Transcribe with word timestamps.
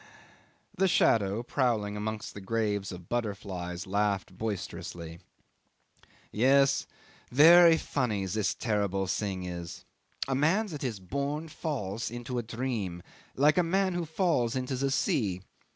'The 0.79 0.87
shadow 0.87 1.43
prowling 1.43 1.95
amongst 1.95 2.33
the 2.33 2.41
graves 2.41 2.91
of 2.91 3.07
butterflies 3.07 3.85
laughed 3.85 4.35
boisterously. 4.35 5.19
'"Yes! 6.31 6.87
Very 7.29 7.77
funny 7.77 8.25
this 8.25 8.55
terrible 8.55 9.05
thing 9.05 9.43
is. 9.43 9.85
A 10.27 10.33
man 10.33 10.65
that 10.69 10.83
is 10.83 10.99
born 10.99 11.49
falls 11.49 12.09
into 12.09 12.39
a 12.39 12.41
dream 12.41 13.03
like 13.35 13.59
a 13.59 13.61
man 13.63 13.93
who 13.93 14.05
falls 14.07 14.55
into 14.55 14.75
the 14.75 14.89
sea. 14.89 15.43